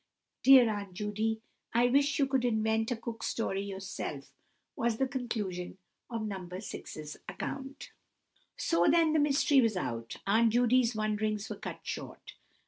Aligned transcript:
Dear 0.41 0.67
Aunt 0.67 0.95
Judy, 0.95 1.41
I 1.75 1.85
wish 1.85 2.17
you 2.17 2.25
would 2.25 2.43
invent 2.43 2.89
a 2.89 2.95
Cook 2.95 3.21
Story 3.21 3.61
yourself!" 3.61 4.33
was 4.75 4.97
the 4.97 5.07
conclusion 5.07 5.77
of 6.09 6.23
No. 6.25 6.37
6's 6.39 7.17
account. 7.29 7.91
So 8.57 8.87
then 8.89 9.13
the 9.13 9.19
mystery 9.19 9.61
was 9.61 9.77
out. 9.77 10.15
Aunt 10.25 10.53
Judy's 10.53 10.95
wonderings 10.95 11.51
were 11.51 11.55
cut 11.57 11.81
short. 11.83 12.33